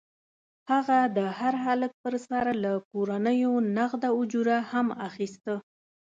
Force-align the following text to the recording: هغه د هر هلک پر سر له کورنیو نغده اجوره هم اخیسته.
هغه 0.71 0.97
د 1.17 1.19
هر 1.39 1.53
هلک 1.65 1.91
پر 2.03 2.13
سر 2.27 2.45
له 2.63 2.71
کورنیو 2.91 3.53
نغده 3.77 4.09
اجوره 4.19 4.57
هم 4.71 4.87
اخیسته. 5.07 5.53